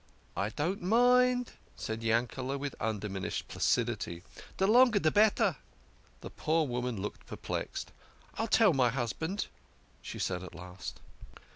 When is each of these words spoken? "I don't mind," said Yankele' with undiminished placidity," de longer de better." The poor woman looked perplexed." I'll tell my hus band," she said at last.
"I 0.45 0.49
don't 0.49 0.81
mind," 0.81 1.51
said 1.75 2.01
Yankele' 2.01 2.57
with 2.57 2.73
undiminished 2.79 3.47
placidity," 3.47 4.23
de 4.57 4.65
longer 4.65 4.97
de 4.97 5.11
better." 5.11 5.57
The 6.21 6.31
poor 6.31 6.65
woman 6.65 6.99
looked 6.99 7.27
perplexed." 7.27 7.91
I'll 8.39 8.47
tell 8.47 8.73
my 8.73 8.89
hus 8.89 9.13
band," 9.13 9.45
she 10.01 10.17
said 10.17 10.41
at 10.41 10.55
last. 10.55 11.01